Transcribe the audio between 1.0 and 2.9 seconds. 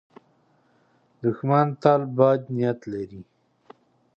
دښمن تل بد نیت